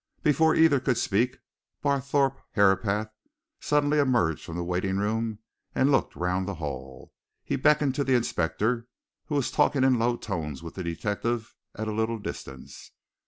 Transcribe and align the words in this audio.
Before 0.23 0.55
either 0.55 0.79
could 0.79 0.97
speak 0.97 1.37
Barthorpe 1.83 2.39
Herapath 2.55 3.11
suddenly 3.59 3.99
emerged 3.99 4.43
from 4.43 4.57
the 4.57 4.63
waiting 4.63 4.97
room 4.97 5.37
and 5.75 5.91
looked 5.91 6.15
round 6.15 6.47
the 6.47 6.55
hall. 6.55 7.13
He 7.43 7.55
beckoned 7.55 7.93
to 7.93 8.03
the 8.03 8.15
inspector, 8.15 8.87
who 9.25 9.35
was 9.35 9.51
talking 9.51 9.83
in 9.83 9.99
low 9.99 10.17
tones 10.17 10.63
with 10.63 10.73
the 10.73 10.83
detective, 10.83 11.55
at 11.75 11.87
a 11.87 11.91
little 11.93 12.17
distance. 12.17 12.93